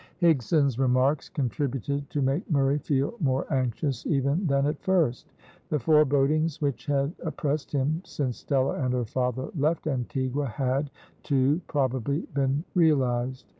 [0.19, 5.27] Higson's remarks contributed to make Murray feel more anxious even than at first.
[5.69, 10.89] The forebodings which had oppressed him since Stella and her father left Antigua had,
[11.21, 13.45] too, probably been realised.